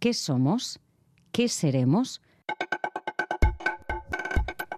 [0.00, 0.80] ¿Qué somos?
[1.30, 2.22] ¿Qué seremos?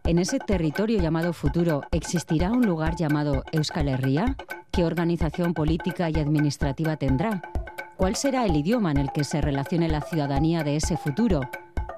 [0.02, 4.36] En ese territorio llamado futuro, ¿existirá un lugar llamado Euskal Herria?
[4.72, 7.40] ¿Qué organización política y administrativa tendrá?
[7.96, 11.42] ¿Cuál será el idioma en el que se relacione la ciudadanía de ese futuro?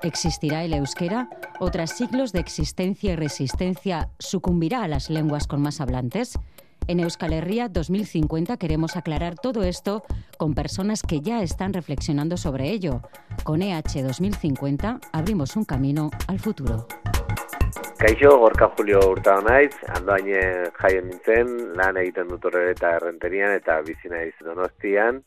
[0.03, 1.31] ¿Existirá el euskera?
[1.61, 6.39] ¿O tras siglos de existencia y resistencia sucumbirá a las lenguas con más hablantes?
[6.87, 10.03] En Euskal Herria 2050 queremos aclarar todo esto
[10.37, 13.00] con personas que ya están reflexionando sobre ello.
[13.43, 16.86] Con EH 2050 abrimos un camino al futuro.
[17.96, 23.81] Kaixo, gorka Julio Hurtado naiz, andoaine jaien nintzen, lan egiten dut eta errenterian eta
[24.45, 25.23] donostian.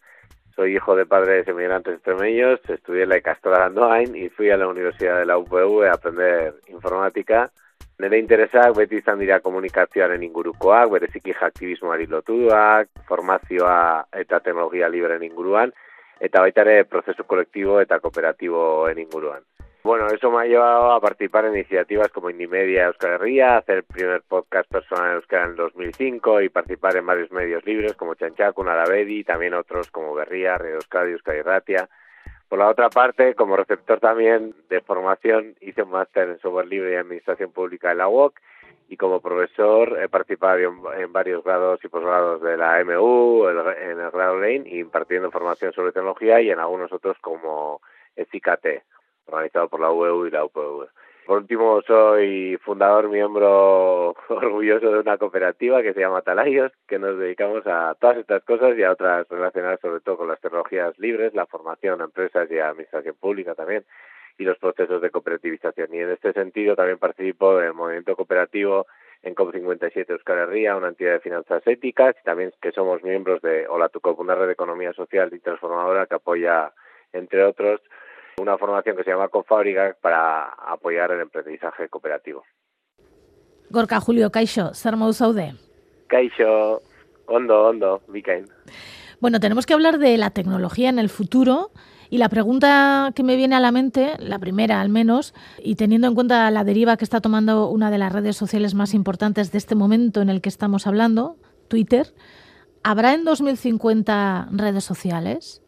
[0.56, 4.68] Soy hijo de padres emigrantes extremeños, estudié la Icastora de Andoain y fui a la
[4.68, 7.50] Universidad de la UPV a aprender informática.
[7.98, 15.74] Nire interesak beti izan dira komunikazioaren ingurukoak, bereziki aktivismoari lotuak, formazioa eta teknologia liberen inguruan,
[16.22, 19.42] eta baita ere prozesu kolektibo eta kooperatiboen inguruan.
[19.88, 23.84] Bueno, eso me ha llevado a participar en iniciativas como Indimedia Euskal Herria, hacer el
[23.84, 28.64] primer podcast personal en Euskal en 2005 y participar en varios medios libres como Chanchaco,
[28.64, 31.90] Narabedi y también otros como Berría, Radio Euskadi, Euskadi Ratia.
[32.50, 36.94] Por la otra parte, como receptor también de formación, hice un máster en software libre
[36.94, 38.40] y administración pública en la UOC
[38.88, 44.12] y como profesor he participado en, varios grados y posgrados de la MU, en el
[44.12, 47.82] grado Lane, impartiendo formación sobre tecnología y en algunos otros como
[48.32, 48.66] CICAT,
[49.26, 50.88] organizado por la UEU y la UPV.
[51.28, 57.20] Por último, soy fundador, miembro orgulloso de una cooperativa que se llama Talayos, que nos
[57.20, 61.36] dedicamos a todas estas cosas y a otras relacionadas sobre todo con las tecnologías libres,
[61.36, 63.84] la formación a empresas y administración pública también,
[64.38, 65.94] y los procesos de cooperativización.
[65.94, 68.88] Y en este sentido también participo del movimiento cooperativo
[69.22, 73.92] en COP57 Euskal Herria, una entidad de finanzas éticas, también que somos miembros de Hola
[74.18, 76.72] una red de economía social y transformadora que apoya,
[77.12, 77.82] entre otros,
[78.40, 82.44] una formación que se llama Confábrica para apoyar el emprendizaje cooperativo.
[83.70, 85.56] Gorka Julio, Kaixo, zer saude?
[86.08, 86.82] Kaixo,
[87.26, 88.46] ondo, ondo, bikain.
[89.20, 91.72] Bueno, tenemos que hablar de la tecnología en el futuro
[92.10, 96.08] y la pregunta que me viene a la mente, la primera al menos, y teniendo
[96.08, 99.58] en cuenta la deriva que está tomando una de las redes sociales más importantes de
[99.58, 101.36] este momento en el que estamos hablando,
[101.68, 102.14] Twitter,
[102.84, 105.62] ¿habrá en 2050 redes sociales?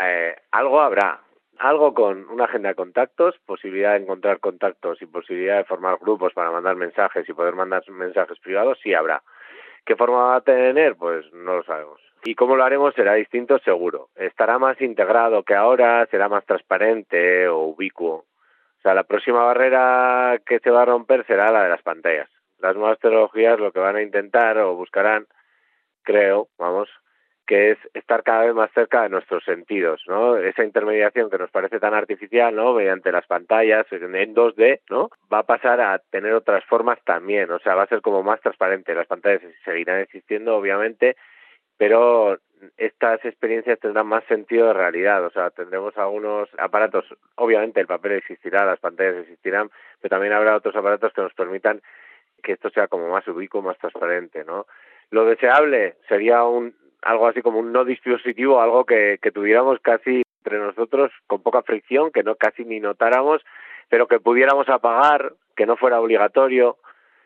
[0.00, 1.22] Eh, algo habrá,
[1.58, 6.32] algo con una agenda de contactos, posibilidad de encontrar contactos y posibilidad de formar grupos
[6.32, 9.22] para mandar mensajes y poder mandar mensajes privados, sí habrá.
[9.84, 10.96] ¿Qué forma va a tener?
[10.96, 12.00] Pues no lo sabemos.
[12.24, 14.08] Y cómo lo haremos será distinto seguro.
[14.16, 18.14] Estará más integrado que ahora, será más transparente o ubicuo.
[18.78, 22.28] O sea, la próxima barrera que se va a romper será la de las pantallas.
[22.58, 25.26] Las nuevas tecnologías lo que van a intentar o buscarán,
[26.02, 26.88] creo, vamos,
[27.48, 30.36] que es estar cada vez más cerca de nuestros sentidos, ¿no?
[30.36, 32.74] Esa intermediación que nos parece tan artificial, ¿no?
[32.74, 35.08] Mediante las pantallas en 2D, ¿no?
[35.32, 38.38] Va a pasar a tener otras formas también, o sea, va a ser como más
[38.42, 38.94] transparente.
[38.94, 41.16] Las pantallas seguirán existiendo, obviamente,
[41.78, 42.36] pero
[42.76, 47.06] estas experiencias tendrán más sentido de realidad, o sea, tendremos algunos aparatos,
[47.36, 49.70] obviamente el papel existirá, las pantallas existirán,
[50.02, 51.80] pero también habrá otros aparatos que nos permitan
[52.42, 54.66] que esto sea como más ubicuo, más transparente, ¿no?
[55.10, 60.22] Lo deseable sería un algo así como un no dispositivo, algo que, que tuviéramos casi
[60.44, 63.42] entre nosotros con poca fricción, que no casi ni notáramos,
[63.88, 66.78] pero que pudiéramos apagar, que no fuera obligatorio,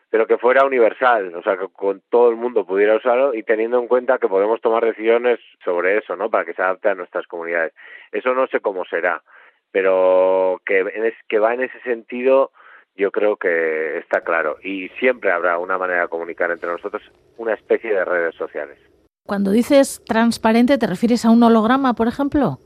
[0.09, 3.79] pero que fuera universal, o sea, que con todo el mundo pudiera usarlo y teniendo
[3.79, 6.29] en cuenta que podemos tomar decisiones sobre eso, ¿no?
[6.29, 7.73] Para que se adapte a nuestras comunidades.
[8.11, 9.23] Eso no sé cómo será,
[9.71, 12.51] pero que, que va en ese sentido,
[12.95, 14.57] yo creo que está claro.
[14.61, 17.01] Y siempre habrá una manera de comunicar entre nosotros,
[17.37, 18.77] una especie de redes sociales.
[19.25, 22.59] Cuando dices transparente, ¿te refieres a un holograma, por ejemplo?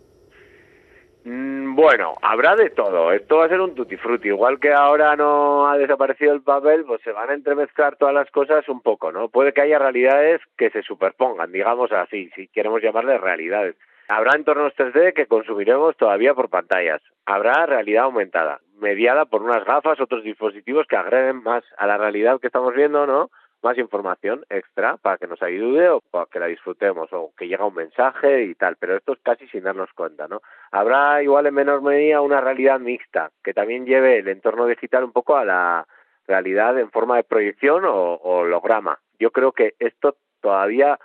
[1.24, 3.12] Mm, bueno, habrá de todo.
[3.12, 4.30] Esto va a ser un tutti frutti.
[4.30, 8.32] Igual que ahora no ha desaparecido el papel, pues se van a entremezclar todas las
[8.32, 9.30] cosas un poco, ¿no?
[9.30, 13.76] Puede que haya realidades que se superpongan, digamos así, si queremos llamarle realidades.
[14.08, 17.02] Habrá entornos 3D que consumiremos todavía por pantallas.
[17.28, 22.40] Habrá realidad aumentada, mediada por unas gafas, otros dispositivos que agreguen más a la realidad
[22.40, 23.30] que estamos viendo, ¿no?
[23.64, 27.66] Más información extra para que nos ayude o para que la disfrutemos o que llega
[27.66, 30.42] un mensaje y tal, pero esto es casi sin darnos cuenta, ¿no?
[30.72, 35.12] Habrá igual en menor medida una realidad mixta que también lleve el entorno digital un
[35.12, 35.88] poco a la
[36.28, 39.00] realidad en forma de proyección o, holograma.
[39.20, 41.00] Yo creo que esto todavía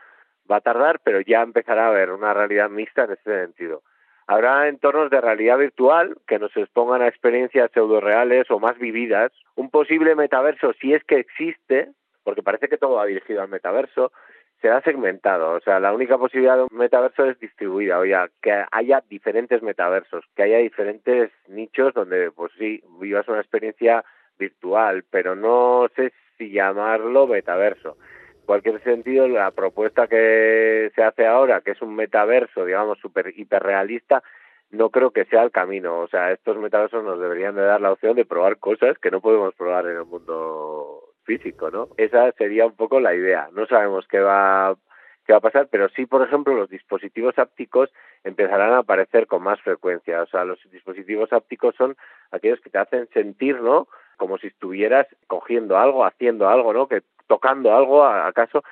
[0.50, 3.82] va a tardar, pero ya empezará a haber una realidad mixta en ese sentido.
[4.26, 9.32] Habrá entornos de realidad virtual que nos expongan a experiencias pseudo reales o más vividas.
[9.56, 11.90] Un posible metaverso, si es que existe,
[12.24, 14.12] porque parece que todo va dirigido al metaverso,
[14.60, 15.52] será segmentado.
[15.52, 19.60] O sea, la única posibilidad de un metaverso es distribuida, o sea, que haya diferentes
[19.62, 24.04] metaversos, que haya diferentes nichos donde, pues sí, vivas una experiencia
[24.38, 27.96] virtual, pero no sé si llamarlo metaverso.
[28.40, 33.32] En cualquier sentido, la propuesta que se hace ahora, que es un metaverso, digamos, super
[33.36, 34.22] hiperrealista,
[34.70, 36.00] no creo que sea el camino.
[36.00, 39.20] O sea, estos metaversos nos deberían de dar la opción de probar cosas que no
[39.20, 41.88] podemos probar en el mundo físico, ¿no?
[41.96, 43.48] Esa sería un poco la idea.
[43.52, 44.76] No sabemos qué va
[45.24, 47.90] qué va a pasar, pero sí, por ejemplo, los dispositivos ápticos
[48.24, 50.22] empezarán a aparecer con más frecuencia.
[50.22, 51.96] O sea, los dispositivos ápticos son
[52.30, 53.88] aquellos que te hacen sentir, ¿no?
[54.16, 56.88] Como si estuvieras cogiendo algo, haciendo algo, ¿no?
[56.88, 58.62] Que tocando algo, acaso,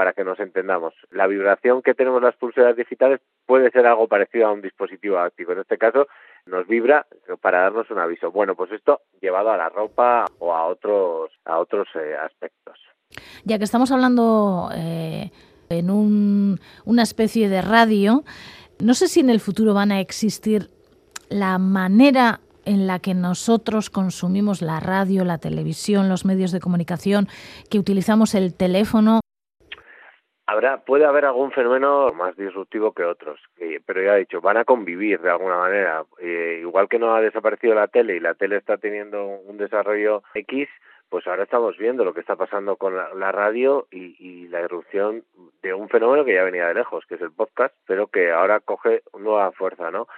[0.00, 0.94] para que nos entendamos.
[1.10, 5.52] La vibración que tenemos las pulseras digitales puede ser algo parecido a un dispositivo áptico.
[5.52, 6.06] En este caso,
[6.46, 7.06] nos vibra
[7.42, 8.32] para darnos un aviso.
[8.32, 12.78] Bueno, pues esto llevado a la ropa o a otros, a otros eh, aspectos.
[13.44, 15.32] Ya que estamos hablando eh,
[15.68, 18.24] en un, una especie de radio,
[18.78, 20.70] no sé si en el futuro van a existir
[21.28, 27.28] la manera en la que nosotros consumimos la radio, la televisión, los medios de comunicación,
[27.68, 29.20] que utilizamos el teléfono
[30.50, 33.38] Habrá, puede haber algún fenómeno más disruptivo que otros,
[33.86, 36.02] pero ya he dicho, van a convivir de alguna manera.
[36.18, 40.24] Eh, igual que no ha desaparecido la tele y la tele está teniendo un desarrollo
[40.34, 40.68] X,
[41.08, 45.22] pues ahora estamos viendo lo que está pasando con la, radio y, y, la irrupción
[45.62, 48.58] de un fenómeno que ya venía de lejos, que es el podcast, pero que ahora
[48.58, 50.08] coge nueva fuerza, ¿no?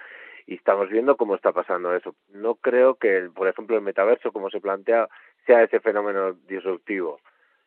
[0.47, 2.15] Y estamos viendo cómo está pasando eso.
[2.29, 5.09] No creo que, por ejemplo, el metaverso, como se plantea,
[5.45, 7.19] sea ese fenómeno disruptivo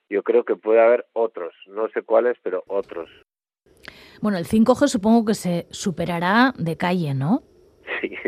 [0.08, 3.08] yo creo que puede haber otros, no sé cuáles, pero otros.
[4.20, 7.42] Bueno, el 5G supongo que se superará de calle, ¿no?
[8.00, 8.10] Sí.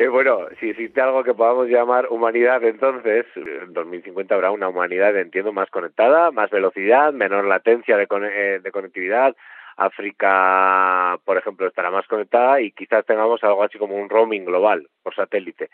[0.00, 5.16] Eh, bueno, si existe algo que podamos llamar humanidad, entonces en 2050 habrá una humanidad,
[5.16, 9.34] entiendo, más conectada, más velocidad, menor latencia de, eh, de conectividad.
[9.76, 14.86] África, por ejemplo, estará más conectada y quizás tengamos algo así como un roaming global
[15.02, 15.68] por satélite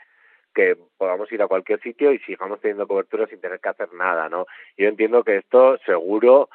[0.55, 4.29] que podamos ir a cualquier sitio y sigamos teniendo cobertura sin tener que hacer nada,
[4.29, 4.47] ¿no?
[4.77, 6.49] Yo entiendo que esto seguro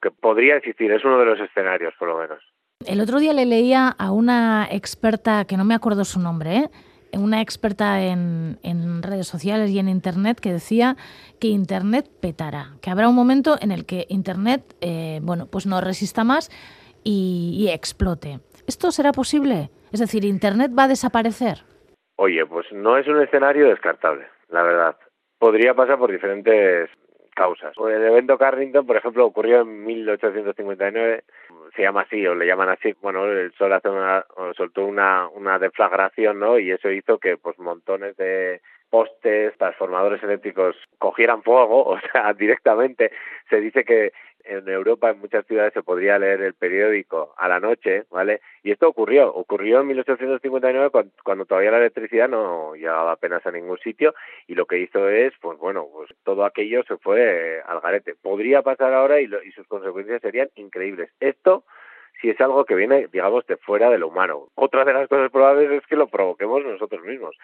[0.00, 2.42] que podría existir, es uno de los escenarios, por lo menos.
[2.86, 6.70] El otro día le leía a una experta, que no me acuerdo su nombre, ¿eh?
[7.12, 8.58] una experta en,
[9.02, 10.96] redes sociales y en Internet que decía
[11.38, 15.80] que Internet petará, que habrá un momento en el que Internet, eh, bueno, pues no
[15.80, 16.50] resista más
[17.02, 18.40] y explote.
[18.66, 19.70] ¿Esto será posible?
[19.90, 21.64] Es decir, ¿Internet va a desaparecer?
[22.22, 24.96] Oye, pues no es un escenario descartable, la verdad.
[25.38, 26.90] Podría pasar por diferentes
[27.34, 27.72] causas.
[27.78, 31.24] El evento Carrington, por ejemplo, ocurrió en 1859,
[31.74, 32.94] se llama así o le llaman así.
[33.00, 36.58] Bueno, el sol hace una, soltó una, una deflagración, ¿no?
[36.58, 43.10] Y eso hizo que pues montones de postes, transformadores eléctricos cogieran fuego, o sea, directamente.
[43.48, 44.12] Se dice que
[44.44, 48.40] en Europa, en muchas ciudades, se podría leer el periódico a la noche, ¿vale?
[48.62, 50.90] Y esto ocurrió, ocurrió en 1859
[51.22, 54.14] cuando, todavía la electricidad no llegaba apenas a ningún sitio
[54.46, 58.14] y lo que hizo es, pues bueno, pues todo aquello se fue al garete.
[58.20, 61.10] Podría pasar ahora y, y sus consecuencias serían increíbles.
[61.20, 61.64] Esto
[62.20, 64.48] si es algo que viene, digamos, de fuera de lo humano.
[64.54, 67.34] Otra de las cosas probables es que lo provoquemos nosotros mismos.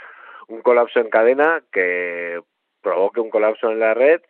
[0.49, 2.41] Un colapso en cadena que
[2.83, 4.21] provoque un colapso en la red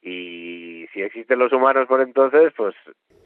[0.00, 2.74] y si existen los humanos por entonces, pues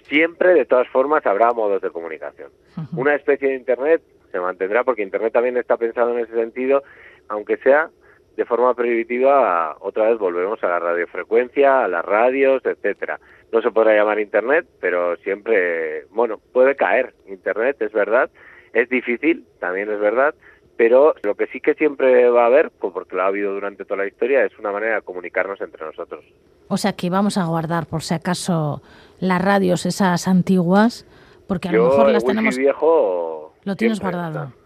[0.05, 2.51] siempre de todas formas habrá modos de comunicación.
[2.97, 6.83] Una especie de Internet se mantendrá porque Internet también está pensado en ese sentido,
[7.29, 7.91] aunque sea
[8.37, 13.21] de forma prohibitiva, otra vez volvemos a la radiofrecuencia, a las radios, etcétera.
[13.53, 18.31] No se podrá llamar Internet, pero siempre, bueno, puede caer Internet, es verdad.
[18.73, 20.35] Es difícil, también es verdad,
[20.77, 24.03] pero lo que sí que siempre va a haber, porque lo ha habido durante toda
[24.03, 26.25] la historia, es una manera de comunicarnos entre nosotros.
[26.69, 28.83] O sea que vamos a guardar, por si acaso,
[29.21, 31.07] las radios esas antiguas,
[31.47, 32.57] porque a lo mejor las tenemos...
[32.57, 33.55] viejo...
[33.65, 34.53] Lo tienes guardado.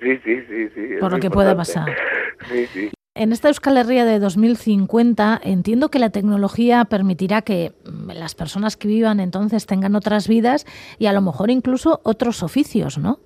[0.00, 0.88] Sí, sí, sí, sí.
[1.00, 1.88] Por lo que pueda pasar.
[2.48, 2.90] Sí, sí.
[3.16, 7.72] En esta Euskal Herria de 2050 entiendo que la tecnología permitirá que
[8.06, 10.66] las personas que vivan entonces tengan otras vidas
[11.00, 13.18] y a lo mejor incluso otros oficios, ¿no?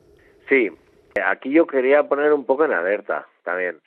[0.48, 0.70] Sí,
[1.26, 3.80] Aquí yo quería poner un poco en alerta también.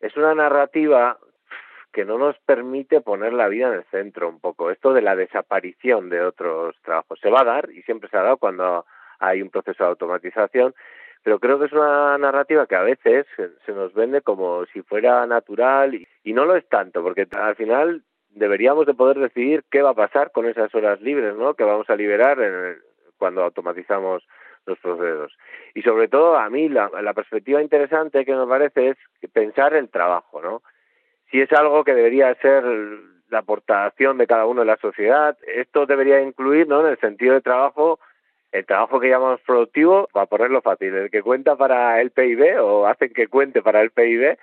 [0.00, 1.18] Es una narrativa
[1.92, 4.70] que no nos permite poner la vida en el centro un poco.
[4.70, 8.22] Esto de la desaparición de otros trabajos se va a dar y siempre se ha
[8.22, 8.84] dado cuando
[9.18, 10.74] hay un proceso de automatización,
[11.22, 13.26] pero creo que es una narrativa que a veces
[13.64, 18.02] se, nos vende como si fuera natural y, no lo es tanto, porque al final
[18.28, 21.54] deberíamos de poder decidir qué va a pasar con esas horas libres, ¿no?
[21.54, 22.76] Que vamos a liberar en
[23.16, 24.22] cuando automatizamos
[24.66, 25.36] los procesos.
[25.74, 28.96] Y sobre todo, a mí la, la perspectiva interesante que me parece es
[29.32, 30.62] pensar el trabajo, ¿no?
[31.30, 32.64] Si es algo que debería ser
[33.28, 35.36] la aportación de cada uno en la sociedad.
[35.46, 36.80] Esto debería incluir, ¿no?
[36.80, 37.98] En el sentido de trabajo,
[38.52, 42.86] el trabajo que llamamos productivo, para ponerlo fácil, el que cuenta para el PIB o
[42.86, 44.38] hacen que cuente para el PIB,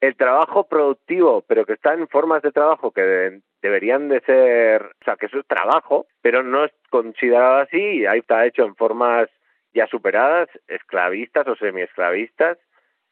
[0.00, 5.04] el trabajo productivo, pero que está en formas de trabajo que deberían de ser, o
[5.04, 8.76] sea, que eso es trabajo, pero no es considerado así, y ahí está hecho en
[8.76, 9.28] formas
[9.72, 12.58] ya superadas, esclavistas o semiesclavistas.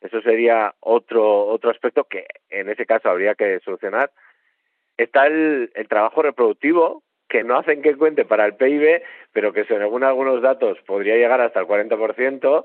[0.00, 4.10] Eso sería otro otro aspecto que en ese caso habría que solucionar.
[4.96, 9.64] Está el, el trabajo reproductivo, que no hacen que cuente para el PIB, pero que
[9.64, 12.64] según algunos datos podría llegar hasta el 40%,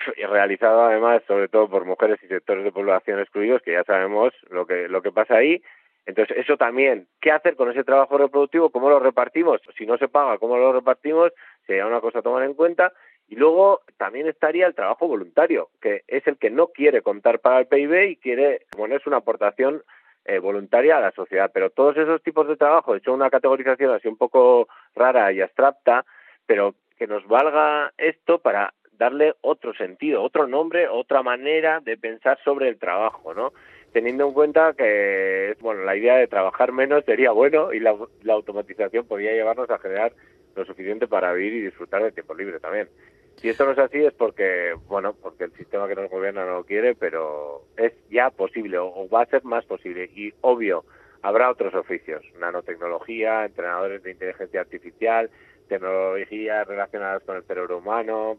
[0.28, 4.66] realizado además sobre todo por mujeres y sectores de población excluidos, que ya sabemos lo
[4.66, 5.62] que, lo que pasa ahí.
[6.06, 8.70] Entonces, eso también, ¿qué hacer con ese trabajo reproductivo?
[8.70, 9.60] ¿Cómo lo repartimos?
[9.76, 11.32] Si no se paga, ¿cómo lo repartimos?
[11.66, 12.92] Sería una cosa a tomar en cuenta.
[13.28, 17.60] Y luego también estaría el trabajo voluntario, que es el que no quiere contar para
[17.60, 19.82] el PIB y quiere ponerse una aportación
[20.24, 21.50] eh, voluntaria a la sociedad.
[21.54, 25.40] Pero todos esos tipos de trabajo, he hecho una categorización así un poco rara y
[25.40, 26.04] abstracta,
[26.44, 32.38] pero que nos valga esto para darle otro sentido, otro nombre, otra manera de pensar
[32.44, 33.54] sobre el trabajo, ¿no?
[33.92, 37.96] Teniendo en cuenta que, bueno, la idea de trabajar menos sería bueno y la,
[38.28, 40.12] automatización podría llevarnos a generar
[40.54, 42.90] lo suficiente para vivir y disfrutar del tiempo libre también.
[43.36, 46.56] Si esto no es así es porque, bueno, porque el sistema que nos gobierna no
[46.56, 50.84] lo quiere, pero es ya posible o va a ser más posible y obvio,
[51.22, 55.30] habrá otros oficios, nanotecnología, entrenadores de inteligencia artificial,
[55.68, 58.36] tecnologías relacionadas con el cerebro humano,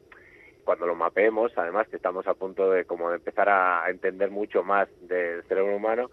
[0.63, 4.63] cuando lo mapeemos, además que estamos a punto de como de empezar a entender mucho
[4.63, 6.09] más del cerebro humano,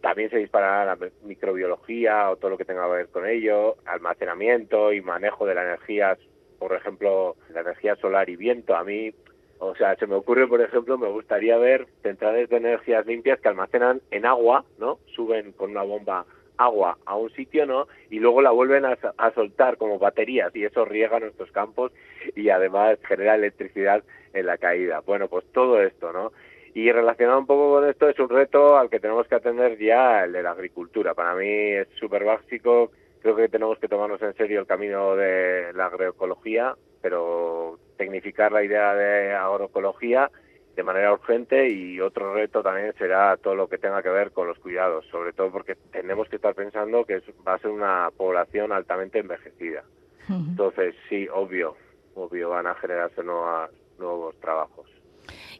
[0.00, 4.92] también se disparará la microbiología o todo lo que tenga que ver con ello, almacenamiento
[4.92, 6.16] y manejo de la energía,
[6.58, 8.76] por ejemplo, la energía solar y viento.
[8.76, 9.12] A mí,
[9.58, 13.48] o sea, se me ocurre, por ejemplo, me gustaría ver centrales de energías limpias que
[13.48, 15.00] almacenan en agua, ¿no?
[15.14, 16.24] Suben con una bomba
[16.58, 17.86] agua a un sitio, ¿no?
[18.10, 18.96] Y luego la vuelven a,
[19.34, 21.92] soltar como baterías y eso riega nuestros campos
[22.34, 25.00] y además genera electricidad en la caída.
[25.00, 26.32] Bueno, pues todo esto, ¿no?
[26.74, 30.24] Y relacionado un poco con esto es un reto al que tenemos que atender ya
[30.24, 31.14] el de la agricultura.
[31.14, 32.90] Para mí es súper básico.
[33.22, 38.62] Creo que tenemos que tomarnos en serio el camino de la agroecología, pero tecnificar la
[38.62, 40.30] idea de agroecología
[40.76, 44.46] de manera urgente y otro reto también será todo lo que tenga que ver con
[44.46, 48.72] los cuidados, sobre todo porque tenemos que estar pensando que va a ser una población
[48.72, 49.84] altamente envejecida.
[50.28, 51.76] Entonces, sí, obvio,
[52.14, 54.86] obvio van a generarse nuevos trabajos.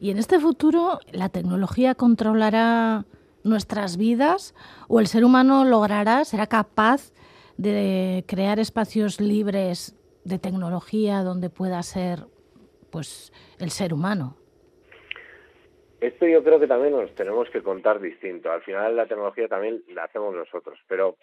[0.01, 3.05] ¿Y en este futuro la tecnología controlará
[3.43, 4.55] nuestras vidas
[4.89, 7.13] o el ser humano logrará, será capaz
[7.57, 9.95] de crear espacios libres
[10.25, 12.27] de tecnología donde pueda ser
[12.91, 14.37] pues el ser humano?
[16.07, 18.53] Esto yo creo que también nos tenemos que contar distinto.
[18.53, 21.17] Al final la tecnología también la hacemos nosotros, pero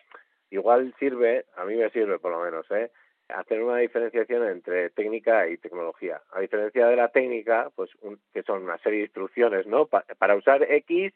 [0.50, 2.92] igual sirve, a mí me sirve por lo menos, ¿eh?
[3.30, 6.20] hacer una diferenciación entre técnica y tecnología.
[6.34, 7.92] A diferencia de la técnica, pues
[8.34, 9.88] que son una serie de instrucciones, ¿no?
[9.88, 11.13] para usar X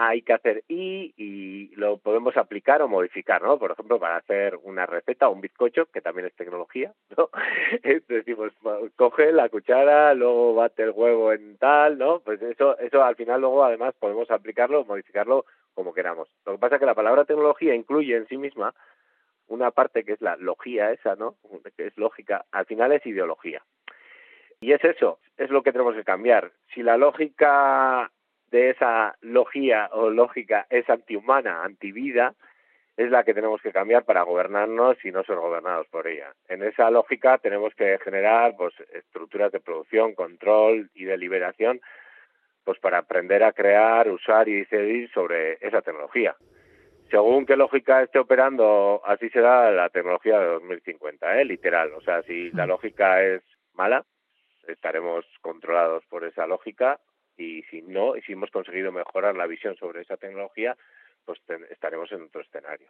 [0.00, 3.58] hay que hacer y y lo podemos aplicar o modificar, ¿no?
[3.58, 7.30] Por ejemplo, para hacer una receta o un bizcocho, que también es tecnología, ¿no?
[8.08, 8.52] Decimos,
[8.94, 12.20] coge la cuchara, luego bate el huevo en tal, ¿no?
[12.20, 16.28] Pues eso, eso al final luego además podemos aplicarlo modificarlo como queramos.
[16.46, 18.74] Lo que pasa es que la palabra tecnología incluye en sí misma
[19.48, 21.34] una parte que es la logía esa, ¿no?
[21.76, 23.62] Que es lógica, al final es ideología.
[24.60, 26.52] Y es eso, es lo que tenemos que cambiar.
[26.74, 28.10] Si la lógica
[28.50, 32.34] de esa logía o lógica es antihumana, antivida,
[32.96, 36.32] es la que tenemos que cambiar para gobernarnos y no ser gobernados por ella.
[36.48, 41.80] En esa lógica tenemos que generar pues estructuras de producción, control y deliberación
[42.64, 46.36] pues para aprender a crear, usar y decidir sobre esa tecnología.
[47.08, 51.44] Según qué lógica esté operando, así será la tecnología de 2050, ¿eh?
[51.44, 51.92] literal.
[51.94, 53.42] O sea, si la lógica es
[53.74, 54.04] mala,
[54.66, 56.98] estaremos controlados por esa lógica
[57.38, 60.76] y si no, y si hemos conseguido mejorar la visión sobre esa tecnología,
[61.24, 61.38] pues
[61.70, 62.88] estaremos en otro escenario.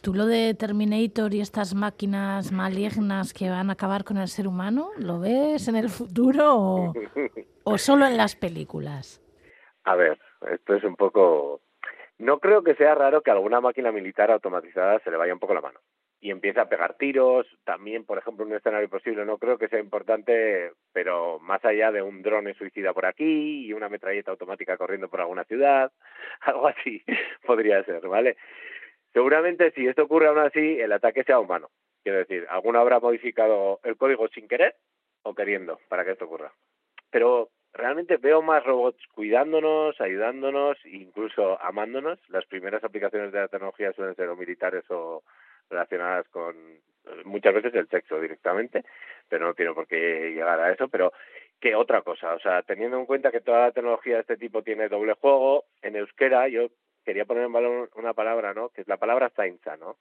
[0.00, 4.46] ¿Tú lo de Terminator y estas máquinas malignas que van a acabar con el ser
[4.46, 6.92] humano, lo ves en el futuro o,
[7.64, 9.20] o solo en las películas?
[9.84, 10.18] A ver,
[10.52, 11.60] esto es un poco...
[12.18, 15.54] No creo que sea raro que alguna máquina militar automatizada se le vaya un poco
[15.54, 15.80] la mano
[16.20, 17.46] y empieza a pegar tiros.
[17.64, 22.02] También, por ejemplo, un escenario posible no creo que sea importante, pero más allá de
[22.02, 25.92] un drone suicida por aquí y una metralleta automática corriendo por alguna ciudad,
[26.40, 27.04] algo así
[27.46, 28.36] podría ser, ¿vale?
[29.12, 31.70] Seguramente si esto ocurre aún así, el ataque sea humano.
[32.02, 34.76] Quiero decir, alguno habrá modificado el código sin querer
[35.22, 36.52] o queriendo para que esto ocurra.
[37.10, 42.18] Pero realmente veo más robots cuidándonos, ayudándonos, incluso amándonos.
[42.28, 45.22] Las primeras aplicaciones de la tecnología suelen ser o militares o
[45.70, 46.56] relacionadas con
[47.24, 48.84] muchas veces el sexo directamente,
[49.28, 51.12] pero no tiene por qué llegar a eso, pero
[51.60, 54.62] que otra cosa, o sea, teniendo en cuenta que toda la tecnología de este tipo
[54.62, 56.68] tiene doble juego, en euskera yo
[57.04, 58.68] quería poner en valor una palabra, ¿no?
[58.68, 59.96] Que es la palabra zainza, ¿no?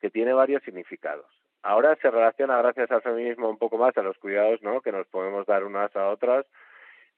[0.00, 1.26] Que tiene varios significados.
[1.62, 4.80] Ahora se relaciona gracias al feminismo un poco más a los cuidados, ¿no?
[4.80, 6.46] Que nos podemos dar unas a otras,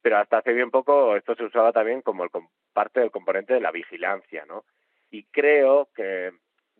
[0.03, 2.31] pero hasta hace bien poco esto se usaba también como el,
[2.73, 4.65] parte del componente de la vigilancia, ¿no?
[5.11, 6.31] Y creo que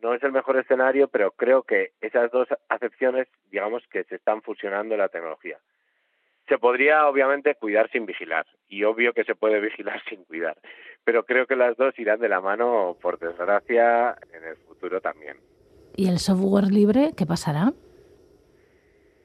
[0.05, 4.43] no es el mejor escenario, pero creo que esas dos acepciones, digamos que se están
[4.43, 5.57] fusionando en la tecnología.
[6.47, 10.57] Se podría, obviamente, cuidar sin vigilar, y obvio que se puede vigilar sin cuidar,
[11.03, 15.37] pero creo que las dos irán de la mano, por desgracia, en el futuro también.
[15.95, 17.73] ¿Y el software libre qué pasará?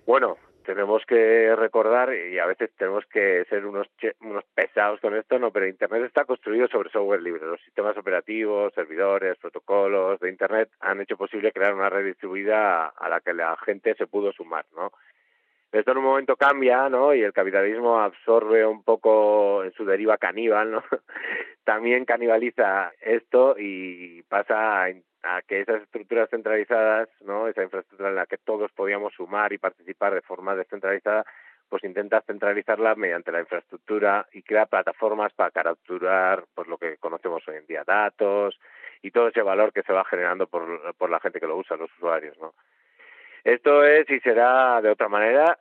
[0.07, 0.39] Bueno,
[0.71, 3.89] tenemos que recordar y a veces tenemos que ser unos
[4.21, 7.45] unos pesados con esto, no, pero Internet está construido sobre software libre.
[7.45, 13.09] Los sistemas operativos, servidores, protocolos de Internet han hecho posible crear una red distribuida a
[13.09, 14.93] la que la gente se pudo sumar, ¿no?
[15.73, 17.15] Esto en un momento cambia, ¿no?
[17.15, 20.83] Y el capitalismo absorbe un poco en su deriva caníbal, ¿no?
[21.65, 24.91] También canibaliza esto y pasa a
[25.23, 27.49] a que esas estructuras centralizadas, ¿no?
[27.49, 31.25] esa infraestructura en la que todos podíamos sumar y participar de forma descentralizada,
[31.69, 37.47] pues intenta centralizarla mediante la infraestructura y crea plataformas para capturar pues lo que conocemos
[37.47, 38.59] hoy en día, datos
[39.03, 41.77] y todo ese valor que se va generando por, por la gente que lo usa,
[41.77, 42.55] los usuarios, ¿no?
[43.45, 45.59] Esto es y será de otra manera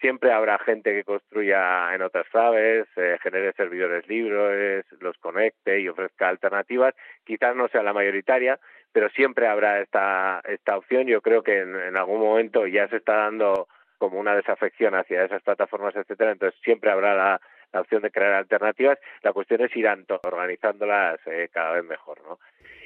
[0.00, 5.88] siempre habrá gente que construya en otras claves, eh, genere servidores libres, los conecte y
[5.88, 6.94] ofrezca alternativas.
[7.24, 8.58] Quizás no sea la mayoritaria,
[8.92, 11.06] pero siempre habrá esta, esta opción.
[11.06, 15.42] Yo creo que en, algún momento ya se está dando como una desafección hacia esas
[15.42, 16.32] plataformas, etcétera.
[16.32, 17.40] Entonces siempre habrá la,
[17.74, 18.98] opción de crear alternativas.
[19.22, 19.88] La cuestión es ir
[20.22, 22.38] organizándolas eh, cada vez mejor, ¿no?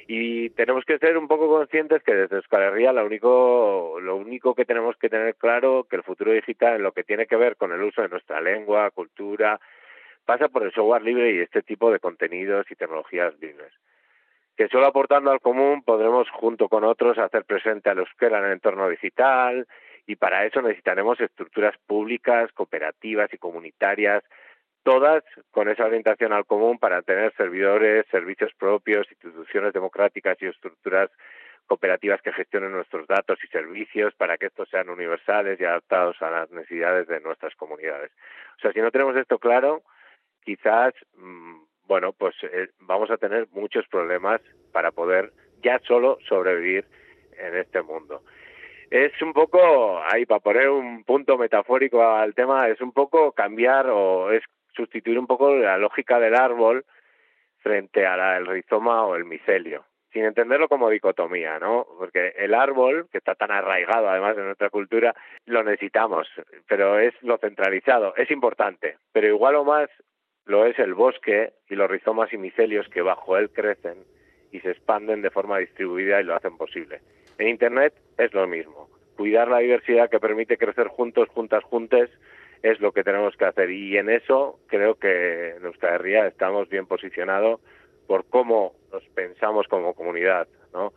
[0.07, 4.55] Y tenemos que ser un poco conscientes que desde Euskal Herria lo único, lo único
[4.55, 7.57] que tenemos que tener claro que el futuro digital en lo que tiene que ver
[7.57, 9.59] con el uso de nuestra lengua, cultura,
[10.25, 13.73] pasa por el software libre y este tipo de contenidos y tecnologías libres.
[14.55, 18.35] Que solo aportando al común podremos junto con otros hacer presente a los que en
[18.35, 19.67] el entorno digital
[20.05, 24.23] y para eso necesitaremos estructuras públicas, cooperativas y comunitarias
[24.83, 31.09] todas con esa orientación al común para tener servidores, servicios propios, instituciones democráticas y estructuras
[31.65, 36.31] cooperativas que gestionen nuestros datos y servicios para que estos sean universales y adaptados a
[36.31, 38.11] las necesidades de nuestras comunidades.
[38.57, 39.83] O sea, si no tenemos esto claro,
[40.45, 46.85] quizás, mm, bueno, pues eh, vamos a tener muchos problemas para poder ya solo sobrevivir
[47.37, 48.23] en este mundo
[48.89, 53.89] es un poco, ahí para poner un punto metafórico al tema, es un poco cambiar
[53.89, 54.43] o es
[54.77, 56.85] sustituir un poco la lógica del árbol
[57.57, 61.85] frente al rizoma o el micelio, sin entenderlo como dicotomía, ¿no?
[61.97, 65.13] Porque el árbol, que está tan arraigado además en nuestra cultura,
[65.45, 66.27] lo necesitamos,
[66.67, 69.89] pero es lo centralizado, es importante, pero igual o más
[70.45, 74.05] lo es el bosque y los rizomas y micelios que bajo él crecen
[74.51, 77.01] y se expanden de forma distribuida y lo hacen posible.
[77.37, 78.89] En Internet es lo mismo.
[79.17, 82.09] Cuidar la diversidad que permite crecer juntos, juntas, juntes,
[82.63, 83.69] es lo que tenemos que hacer.
[83.69, 87.59] Y en eso creo que en Euskal Herria estamos bien posicionados
[88.07, 90.93] por cómo nos pensamos como comunidad, ¿no?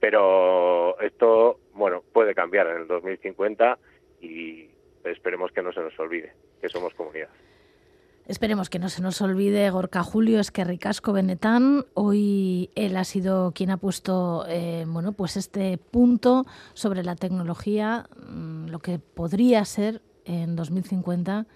[0.00, 3.78] Pero esto, bueno, puede cambiar en el 2050
[4.20, 4.68] y
[5.04, 7.28] esperemos que no se nos olvide que somos comunidad.
[8.26, 11.84] Esperemos que no se nos olvide Gorka Julio es que Ricasco Benetán.
[11.94, 18.08] Hoy él ha sido quien ha puesto eh, bueno, pues este punto sobre la tecnología,
[18.30, 21.46] mm, lo que podría ser en 2050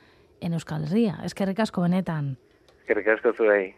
[0.40, 1.20] en Euskal Herria.
[1.24, 2.38] Es que ricasco benetan.
[2.87, 3.74] Que ricasco zuei.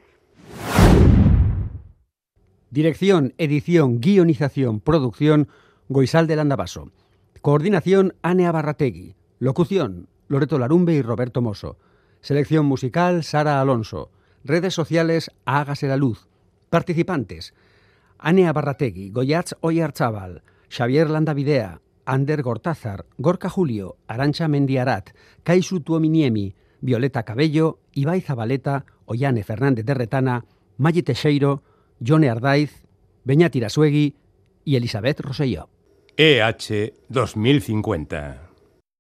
[2.71, 5.49] Dirección, edición, guionización, producción,
[5.89, 6.91] Goisal del Andabaso.
[7.43, 9.15] Coordinación, Anea Barrategui.
[9.39, 11.77] Locución, Loreto Larumbe y Roberto Mosso.
[12.21, 14.11] Selección musical, Sara Alonso.
[14.45, 16.27] Redes sociales, Hágase la Luz.
[16.71, 17.55] Participantes,
[18.19, 25.11] Anea Barrategui, Goyatz Oyarzábal, Xavier Landavidea, Ander Gortázar, Gorka Julio, Arancha Mendiarat,
[25.43, 30.45] Kaisu Tuominiemi, Violeta Cabello, Ibai Zabaleta, Ollane Fernández de Retana,
[30.79, 31.63] Maggi Teixeiro,
[32.01, 32.85] Jone Ardaiz,
[33.25, 34.15] Beñat Irasuegui
[34.65, 35.69] y Elizabeth Rosselló.
[36.17, 38.46] EH 2050